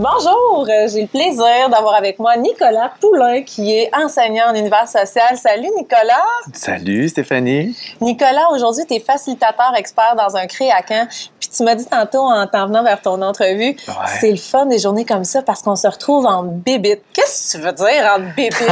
[0.00, 4.86] Bonjour, euh, j'ai le plaisir d'avoir avec moi Nicolas Poulain qui est enseignant en univers
[4.86, 5.36] social.
[5.36, 6.22] Salut Nicolas.
[6.52, 7.76] Salut Stéphanie.
[8.00, 11.08] Nicolas, aujourd'hui tu es facilitateur expert dans un créacan.
[11.40, 13.74] Puis tu m'as dit tantôt en t'en venant vers ton entrevue,
[14.20, 17.02] c'est le fun des journées comme ça parce qu'on se retrouve en bébite.
[17.12, 18.68] Qu'est-ce que tu veux dire en bébite?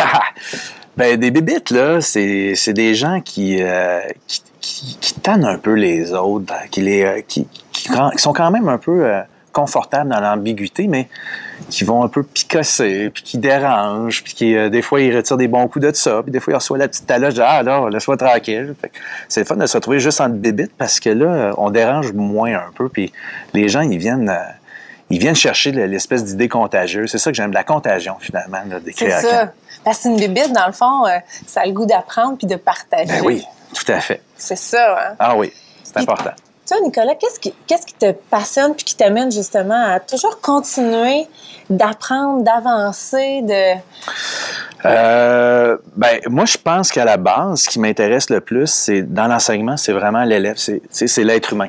[0.96, 4.00] ben des bébites là, c'est des gens qui, euh,
[4.60, 8.68] qui, qui, tannent un peu les autres, qui les euh, qui, qui, sont quand même
[8.68, 9.10] un peu
[9.56, 11.08] confortables dans l'ambiguïté, mais
[11.70, 15.38] qui vont un peu picosser, puis qui dérangent, puis qui, euh, des fois, ils retirent
[15.38, 17.88] des bons coups de ça, puis des fois, ils reçoivent la petite taloche, ah là,
[17.90, 18.74] laisse-moi tranquille.
[19.30, 22.54] C'est le fun de se retrouver juste en bébite parce que là, on dérange moins
[22.54, 23.12] un peu, puis
[23.54, 24.28] les gens, ils viennent...
[24.28, 24.52] Euh,
[25.08, 27.08] ils viennent chercher l'espèce d'idée contagieuse.
[27.12, 29.52] C'est ça que j'aime, la contagion, finalement, là, des C'est ça.
[29.84, 33.06] Parce qu'une bébite, dans le fond, euh, ça a le goût d'apprendre puis de partager.
[33.06, 34.20] Ben oui, tout à fait.
[34.36, 35.14] C'est ça, hein?
[35.20, 35.52] Ah oui,
[35.84, 36.32] c'est important.
[36.66, 41.26] Toi, Nicolas, qu'est-ce qui, te passionne puis qui t'amène justement à toujours continuer
[41.70, 43.78] d'apprendre, d'avancer, de...
[44.84, 49.26] Euh, ben, moi, je pense qu'à la base, ce qui m'intéresse le plus, c'est dans
[49.26, 51.68] l'enseignement, c'est vraiment l'élève, c'est, c'est l'être humain.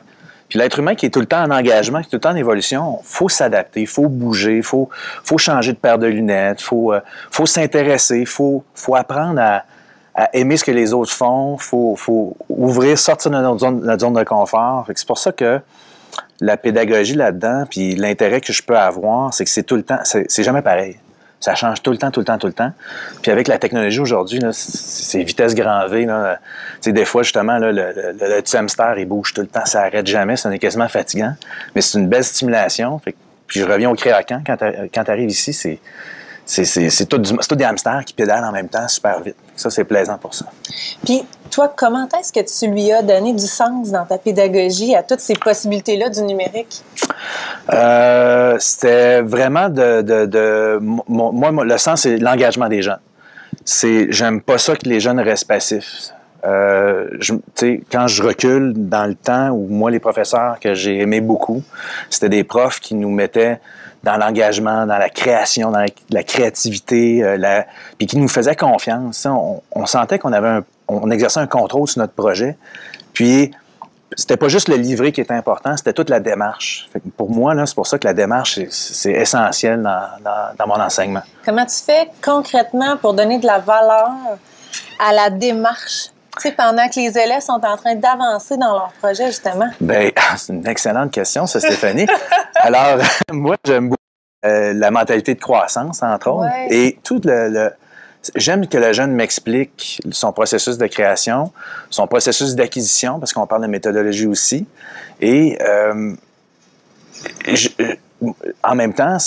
[0.50, 2.32] Puis l'être humain qui est tout le temps en engagement, qui est tout le temps
[2.32, 4.90] en évolution, faut s'adapter, faut bouger, faut
[5.24, 7.02] faut changer de paire de lunettes, faut euh,
[7.32, 9.64] faut s'intéresser, faut faut apprendre à,
[10.18, 14.02] à aimer ce que les autres font, faut, faut ouvrir, sortir de notre zone, notre
[14.02, 14.86] zone de confort.
[14.96, 15.62] C'est pour ça que
[16.42, 20.00] la pédagogie là-dedans, puis l'intérêt que je peux avoir, c'est que c'est tout le temps,
[20.04, 20.98] c'est jamais pareil.
[21.40, 22.72] Ça change tout le temps, tout le temps, tout le temps.
[23.22, 26.06] Puis avec la technologie aujourd'hui, c'est vitesse grand V.
[26.06, 26.40] Là.
[26.84, 30.08] Des fois, justement, là, le, le, le, hamster, il bouge tout le temps, ça arrête
[30.08, 31.36] jamais, ça est quasiment fatigant.
[31.76, 33.00] Mais c'est une belle stimulation.
[33.00, 33.14] puis
[33.50, 34.58] je reviens au créacan, quand
[35.04, 35.80] tu arrives ici, c'est
[36.48, 39.36] c'est tout, tout, des hamsters qui pédalent en même temps super vite.
[39.58, 40.46] Ça, c'est plaisant pour ça.
[41.04, 45.04] Puis, toi, comment est-ce que tu lui as donné du sens dans ta pédagogie à
[45.04, 46.84] toutes ces possibilités-là du numérique?
[47.74, 53.00] Euh, C'était vraiment de, de, de, Moi, le sens, c'est l'engagement des jeunes.
[53.66, 56.12] C'est, j'aime pas ça que les jeunes restent passifs.
[56.46, 57.10] Euh,
[57.92, 61.64] quand je recule dans le temps où moi, les professeurs que j'ai aimé beaucoup,
[62.10, 63.60] c'était des profs qui nous mettaient
[64.04, 67.62] dans l'engagement, dans la création, dans la, créativité, euh,
[67.98, 69.26] puis qui nous faisaient confiance.
[69.26, 72.58] On, sentait qu'on avait un, on exerçait un contrôle sur notre projet.
[73.14, 73.52] Puis
[74.16, 76.90] c'était pas juste le livret qui était important, c'était toute la démarche.
[77.18, 81.24] pour moi, c'est pour ça que la démarche, c'est essentiel dans, mon enseignement.
[81.46, 84.12] Comment tu fais concrètement pour donner de la valeur
[85.00, 88.94] à la démarche tu sais, pendant que les élèves sont en train d'avancer dans leur
[89.02, 89.70] projet, justement?
[89.80, 92.08] Bien, c'est une excellente question, ça, Stéphanie.
[92.56, 93.00] Alors,
[93.32, 93.98] moi, j'aime beaucoup
[94.46, 96.52] euh, la mentalité de croissance, entre autres.
[96.70, 97.72] Et tout le,
[98.36, 101.54] J'aime que le jeune m'explique son processus de création,
[101.90, 104.68] son processus d'acquisition, parce qu'on parle de méthodologie aussi.
[105.22, 106.14] Et euh,
[108.64, 109.18] en même temps,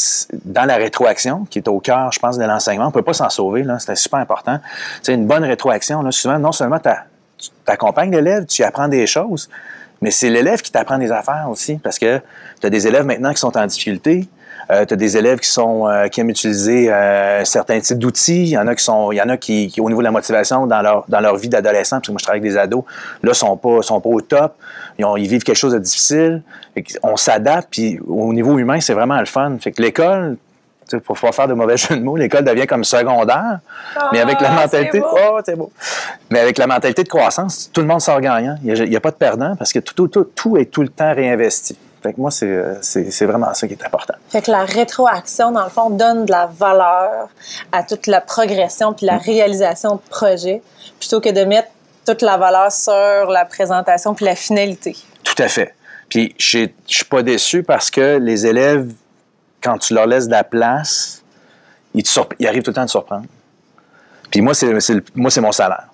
[0.45, 3.15] dans la rétroaction, qui est au cœur, je pense, de l'enseignement, on ne peut pas
[3.15, 4.59] s'en sauver, c'est super important.
[5.03, 6.03] C'est une bonne rétroaction.
[6.03, 6.91] Là, souvent, non seulement tu
[7.67, 9.49] accompagnes l'élève, tu apprends des choses,
[10.01, 12.21] mais c'est l'élève qui t'apprend des affaires aussi, parce que
[12.61, 14.29] tu as des élèves maintenant qui sont en difficulté,
[14.71, 18.43] euh, tu as des élèves qui sont euh, qui aiment utiliser euh, certains types d'outils.
[18.43, 20.13] Il y en a qui sont, il y en a qui, au niveau de la
[20.13, 22.85] motivation dans leur dans leur vie d'adolescent, parce que moi je travaille avec des ados,
[23.23, 24.55] là sont pas sont pas au top.
[24.99, 26.43] Ils, ils vivent quelque chose de difficile.
[27.03, 27.69] On s'adapte.
[27.71, 29.57] Puis au niveau humain, c'est vraiment le fun.
[29.61, 30.37] Fait que l'école,
[31.05, 33.59] pour pas faire de mauvais jeu de mots, l'école devient comme secondaire,
[34.13, 35.73] mais avec la ah, mentalité, oh, c'est beau.
[36.31, 38.57] Mais avec la mentalité de croissance, tout le monde sort gagnant.
[38.63, 41.13] Il n'y a, pas de perdant parce que tout, tout, tout est tout le temps
[41.13, 41.77] réinvesti.
[42.03, 44.15] Fait que moi, euh, c'est vraiment ça qui est important.
[44.31, 47.29] Fait que la rétroaction, dans le fond, donne de la valeur
[47.73, 49.23] à toute la progression puis la mm.
[49.25, 50.63] réalisation de projet,
[50.99, 51.69] plutôt que de mettre
[52.07, 54.97] toute la valeur sur la présentation puis la finalité.
[55.23, 55.75] Tout à fait.
[56.09, 58.91] Puis je suis pas déçu parce que les élèves,
[59.63, 61.23] quand tu leur laisses de la place,
[61.95, 62.05] ils,
[62.39, 63.27] ils arrivent tout le temps à te surprendre.
[64.31, 64.73] Puis moi, c'est
[65.15, 65.90] moi c'est mon salaire.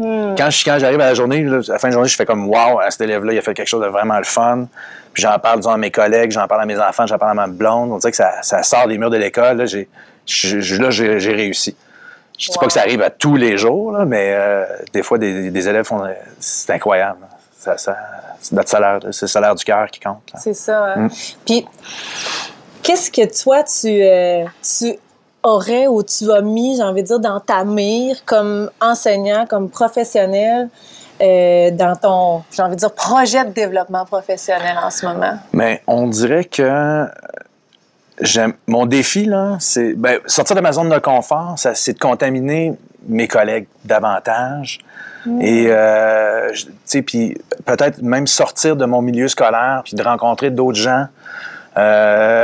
[0.00, 0.34] Hmm.
[0.34, 3.02] Quand, j'arrive à la journée, à la fin de journée, je fais comme Wow, cet
[3.02, 4.66] élève-là, il a fait quelque chose de vraiment le fun.
[5.12, 7.34] Puis j'en parle disons, à mes collègues, j'en parle à mes enfants, j'en parle à
[7.34, 7.92] ma blonde.
[7.92, 9.58] On dirait que ça, ça sort des murs de l'école.
[9.58, 9.88] Là, j'ai,
[10.24, 11.76] j'ai, réussi.
[12.38, 14.64] Je dis pas que ça arrive à tous les jours, là, mais euh,
[14.94, 16.02] des fois, des, des élèves font.
[16.38, 17.26] C'est incroyable.
[17.58, 17.94] Ça, ça,
[18.40, 20.22] c'est notre salaire, c'est le salaire du cœur qui compte.
[20.38, 20.94] C'est ça.
[20.94, 21.08] Hein.
[21.08, 21.08] Hmm.
[21.44, 21.66] Puis,
[22.82, 24.98] qu'est-ce que toi, tu, euh, tu
[25.42, 29.70] aurais ou tu as mis, j'ai envie de dire, dans ta mire comme enseignant, comme
[29.70, 30.68] professionnel,
[31.20, 35.38] euh, dans ton, j'ai envie de dire, projet de développement professionnel en ce moment?
[35.52, 37.06] Mais on dirait que
[38.66, 42.74] mon défi, là, c'est ben, sortir de ma zone de confort, c'est de contaminer
[43.06, 44.78] mes collègues davantage.
[45.26, 45.40] Mm.
[45.42, 50.50] Et, euh, tu sais, puis peut-être même sortir de mon milieu scolaire, puis de rencontrer
[50.50, 51.06] d'autres gens
[51.76, 52.39] euh,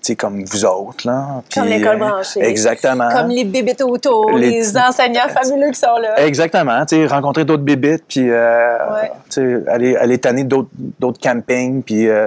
[0.00, 1.42] sais, comme vous autres, là.
[1.54, 2.40] Comme l'école euh, branchée.
[2.42, 3.08] Exactement.
[3.10, 6.20] Comme les bébés autour, Les enseignants fabuleux qui sont là.
[6.24, 8.76] Exactement, tu sais, rencontrer d'autres bébites, puis euh,
[9.36, 9.62] Ouais.
[9.68, 10.68] aller, aller tanner d'autres,
[11.20, 12.26] campings, puis euh,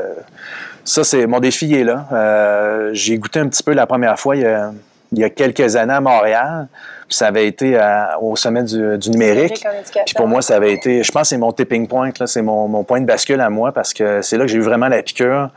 [0.83, 2.05] ça, c'est mon défi est là.
[2.11, 4.71] Euh, j'ai goûté un petit peu la première fois il y a,
[5.11, 6.67] il y a quelques années à Montréal,
[7.07, 9.63] puis ça avait été à- au sommet du, du numérique.
[10.05, 12.67] Puis pour moi, ça avait été, je pense que c'est mon tipping point, c'est mon,
[12.67, 15.01] mon point de bascule à moi, parce que c'est là que j'ai eu vraiment la
[15.03, 15.49] piqûre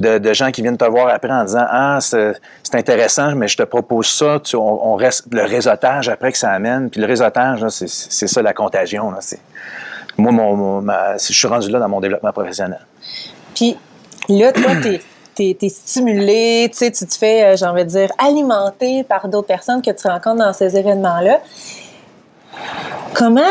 [0.00, 3.62] de, gens qui viennent te voir après en disant Ah, c'est intéressant, mais je te
[3.62, 4.40] propose ça.
[4.54, 6.90] On, reste le réseautage après que ça amène.
[6.90, 9.10] Puis le réseautage, c'est ça la contagion.
[9.10, 9.18] Là,
[10.16, 12.80] moi, mon, je suis rendu là dans mon développement professionnel.
[13.54, 13.76] Puis
[14.28, 15.00] là, toi, t'es
[15.38, 19.46] t'es es stimulé, tu tu te fais, euh, j'ai envie de dire, alimenter par d'autres
[19.46, 21.40] personnes que tu rencontres dans ces événements-là.
[23.14, 23.42] Comment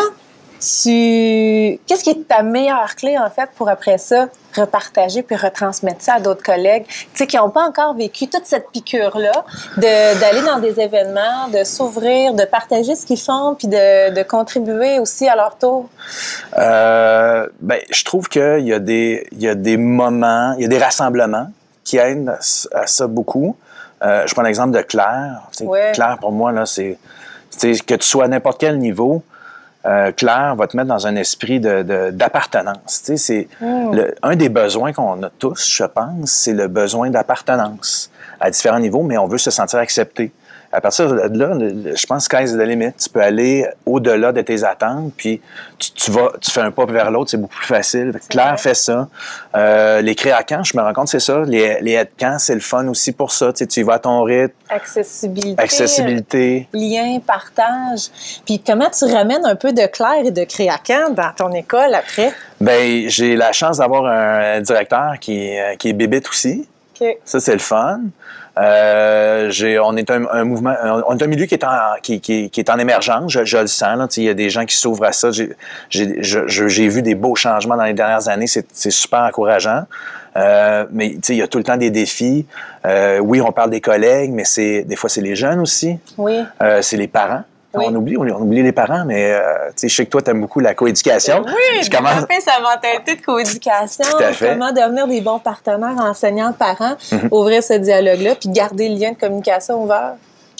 [0.59, 1.79] tu...
[1.85, 6.15] Qu'est-ce qui est ta meilleure clé, en fait, pour après ça, repartager puis retransmettre ça
[6.15, 9.45] à d'autres collègues, tu sais, qui n'ont pas encore vécu toute cette piqûre-là,
[9.77, 14.23] de- d'aller dans des événements, de s'ouvrir, de partager ce qu'ils font, puis de, de
[14.23, 15.89] contribuer aussi à leur tour?
[16.57, 20.65] Euh, ben, je trouve qu'il y, a des- il y a des moments, il y
[20.65, 21.47] a des rassemblements
[21.83, 22.35] qui aident
[22.73, 23.55] à, ça beaucoup.
[24.03, 25.41] Euh, je prends l'exemple de Claire.
[25.61, 25.91] Ouais.
[25.93, 26.97] Claire, pour moi, là, c'est
[27.61, 29.23] que tu sois à n'importe quel niveau.
[29.87, 33.01] Euh, Claire va te mettre dans un esprit de- de- d'appartenance.
[33.05, 33.47] Tu sais, c'est
[33.93, 38.79] le- un des besoins qu'on a tous, je pense, c'est le besoin d'appartenance à différents
[38.79, 40.31] niveaux, mais on veut se sentir accepté.
[40.71, 41.57] À partir de là,
[41.95, 42.91] je pense que the limit.
[43.01, 45.41] Tu peux aller au-delà de tes attentes, puis
[45.79, 48.19] tu, tu vas, tu fais un pas vers l'autre, c'est beaucoup plus facile.
[48.29, 48.57] Claire vrai.
[48.57, 49.07] fait ça.
[49.55, 51.41] Euh, les créacamps, je me rends compte, c'est ça.
[51.45, 53.51] Les, les headcamps, c'est le fun aussi pour ça.
[53.53, 55.61] Tu, sais, tu y vas à ton rythme, Accessibilité.
[55.61, 56.67] accessibilité.
[56.73, 58.09] lien, partage.
[58.45, 62.33] Puis comment tu ramènes un peu de clair et de créacan dans ton école après?
[62.59, 66.67] Ben, j'ai la chance d'avoir un directeur qui, est- qui est bébite aussi.
[66.99, 67.07] OK.
[67.23, 68.01] Ça, c'est le fun.
[68.59, 71.69] Euh, j'ai, on est un, un mouvement, un- on est un milieu qui est en,
[72.01, 73.31] qui, qui- qui est en émergence.
[73.31, 74.17] Je, je le sens.
[74.17, 75.31] Il y a des gens qui s'ouvrent à ça.
[75.31, 75.51] J'ai,
[75.89, 78.47] j'ai, je- je- j'ai vu des beaux changements dans les dernières années.
[78.47, 79.83] C'est, c'est super encourageant.
[80.35, 82.45] Euh, mais il y a tout le temps des défis.
[82.85, 85.97] Euh, oui, on parle des collègues, mais c'est des fois c'est les jeunes aussi.
[86.17, 86.43] Oui.
[86.61, 87.43] Euh, c'est les parents.
[87.73, 87.85] Oui.
[87.87, 90.31] On oublie, on, oublie les parents, mais euh, tu sais, je sais que toi, tu
[90.31, 91.43] aimes beaucoup la coéducation.
[91.45, 94.49] Oui, Je commence- développer sa mentalité de coéducation, Tout à fait.
[94.53, 97.27] comment devenir des bons partenaires enseignants-parents, Mhm.
[97.31, 100.13] ouvrir ce dialogue-là, puis garder le lien de communication ouvert.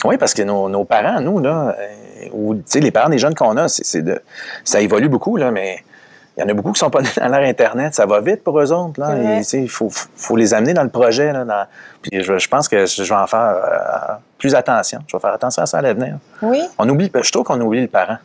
[0.05, 3.17] Oui, parce que nos, nos parents, nous, là, euh, ou tu sais, les parents des
[3.17, 4.21] jeunes qu'on a, c'est de,
[4.63, 5.79] ça évolue beaucoup, là, mais
[6.37, 7.95] il y en a beaucoup qui sont pas nés dans l'ère Internet.
[7.95, 8.99] Ça va vite pour eux autres.
[8.99, 11.33] Là, il faut, faut les amener dans le projet.
[11.33, 11.65] Là, dans-
[12.01, 14.99] puis je, je pense que je vais en faire euh, plus attention.
[15.07, 16.17] Je vais faire attention à ça à l'avenir.
[16.43, 18.17] Oui, On oublie, je trouve qu'on oublie le parent.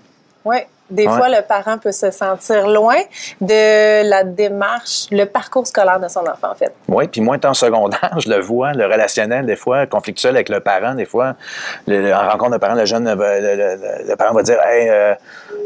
[0.45, 0.59] oui.
[0.93, 1.17] Des Ouais.
[1.17, 2.97] fois, le parent peut se sentir loin
[3.41, 6.73] de la démarche, le parcours scolaire de son enfant, en fait.
[6.89, 10.61] Oui, puis moi, étant secondaire, je le vois, le relationnel, des fois, conflictuel avec le
[10.61, 11.35] parent, des fois,
[11.87, 15.15] le- le- en rencontre de parent, le jeune, le, parent va dire Hey, euh,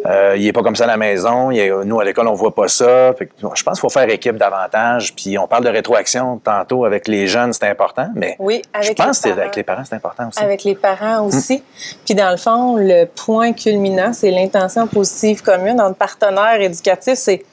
[0.07, 2.35] euh, il est pas comme ça à la maison, il est- nous, à l'école, on
[2.35, 3.13] voit pas ça.
[3.19, 6.85] Fait que, je pense qu'il faut faire équipe davantage, puis on parle de rétroaction tantôt
[6.85, 9.97] avec les jeunes, c'est important, mais Oui, avec je pense que avec les parents, c'est
[9.97, 10.43] important aussi.
[10.43, 11.65] Avec les parents aussi.
[12.05, 17.45] Puis dans le fond, le point culminant, c'est l'intention positive commune entre partenaires éducatifs, c'est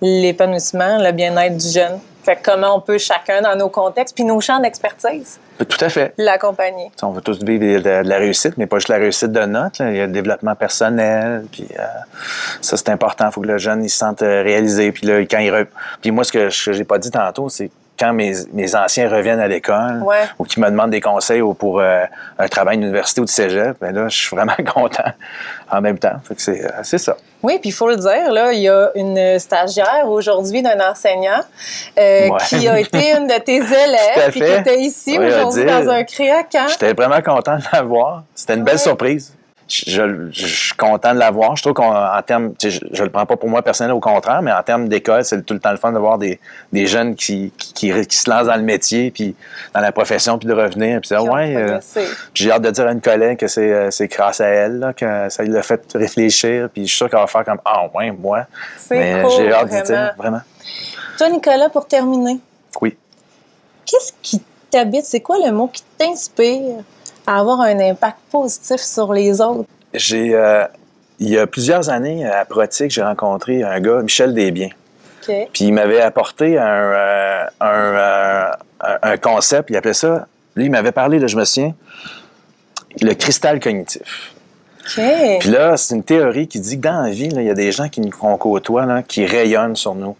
[0.00, 1.98] l'épanouissement, le bien-être du jeune.
[2.22, 5.88] Fait que comment on peut chacun dans nos contextes, puis nos champs d'expertise, Tout à
[5.88, 6.12] fait.
[6.18, 6.90] l'accompagner.
[7.02, 9.70] On veut tous vivre de, de la réussite, mais pas juste la réussite de là.
[9.78, 11.82] Il y a le développement personnel, puis euh,
[12.60, 13.26] ça, c'est important.
[13.28, 14.90] Il faut que le jeune il se sente euh, réalisé.
[14.90, 15.68] Puis là, quand il re-
[16.02, 19.40] Puis moi, ce que je n'ai pas dit tantôt, c'est quand mes, mes anciens reviennent
[19.40, 20.24] à l'école Ouais.
[20.38, 22.04] ou qui me demandent des conseils ou pour euh,
[22.38, 25.10] un travail d'université ou de cégep, ben là, je suis vraiment content
[25.70, 26.16] en même temps.
[26.36, 27.16] C'est, euh, c'est ça.
[27.42, 31.40] Oui, puis il faut le dire, là, il y a une stagiaire aujourd'hui d'un enseignant
[31.98, 32.38] euh, Ouais.
[32.48, 36.02] qui a été une de tes élèves, puis qui était ici Oui, aujourd'hui dans un
[36.04, 36.68] créacamp.
[36.68, 38.24] J'étais vraiment content de la voir.
[38.34, 39.32] C'était une belle surprise.
[39.68, 41.56] Je, suis content de la voir.
[41.56, 44.52] Je trouve qu'en termes, je, je le prends pas pour moi personnel, au contraire, mais
[44.52, 46.38] en termes d'école, c'est tout le temps le fun de voir des,
[46.72, 49.34] des jeunes qui, qui, qui- qui se lancent dans le métier, puis
[49.74, 51.00] dans la profession, puis de revenir.
[51.00, 51.80] Puis ouais, euh,
[52.32, 54.92] j'ai hâte de dire à une collègue que c'est, euh, c'est grâce à elle là,
[54.92, 56.68] que ça l'a fait réfléchir.
[56.72, 58.44] Puis je suis sûr qu'elle va faire comme Ah, ouais, moi.
[58.78, 59.84] C'est Mais cool, j'ai hâte de vraiment.
[59.84, 60.40] dire, vraiment.
[61.18, 62.38] Toi, Nicolas, pour terminer,
[62.80, 62.96] Oui.
[63.84, 65.06] qu'est-ce qui t'habite?
[65.06, 66.84] C'est quoi le mot qui t'inspire?
[67.26, 69.68] À avoir un impact positif sur les autres?
[69.94, 70.64] J'ai, euh,
[71.18, 74.70] il y a plusieurs années, à Protic, j'ai rencontré un gars, Michel Desbiens.
[75.28, 75.34] OK.
[75.52, 80.66] Puis il m'avait apporté un, euh, un, euh, un- un concept, il appelait ça, lui,
[80.66, 81.74] il m'avait parlé, là, je me souviens,
[83.00, 84.32] le cristal cognitif.
[84.84, 85.02] OK.
[85.40, 87.54] Puis là, c'est une théorie qui dit que dans la vie, là, il y a
[87.54, 90.16] des gens qui nous côtoie, là, qui rayonnent sur nous.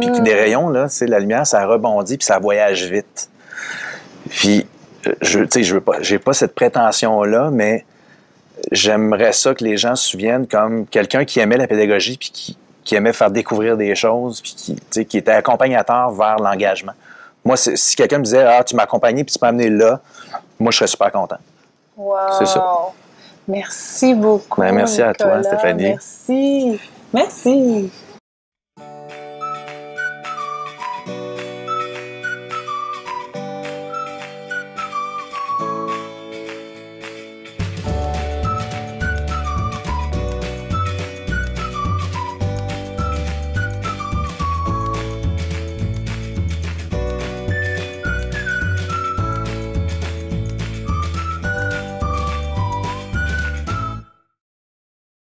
[0.00, 0.22] Puis Hmm.
[0.22, 3.28] des rayons, là, c'est la lumière, ça rebondit, puis ça voyage vite.
[4.28, 4.66] Puis,
[5.20, 7.84] je, je veux pas, j'ai pas cette prétention-là, mais
[8.72, 12.58] j'aimerais ça que les gens se souviennent comme quelqu'un qui aimait la pédagogie puis qui,
[12.84, 16.92] qui aimait faire découvrir des choses puis qui, qui était accompagnateur vers l'engagement.
[17.44, 20.00] Moi, si quelqu'un me disait, ah, tu m'as accompagné puis tu m'as amené là,
[20.58, 21.38] moi, je serais super content.
[21.96, 22.16] Wow.
[22.38, 22.64] C'est ça.
[23.48, 24.60] Merci beaucoup.
[24.60, 25.42] Ben, merci à toi.
[25.42, 25.84] Stéphanie.
[25.84, 26.80] Merci.
[27.12, 27.90] Merci.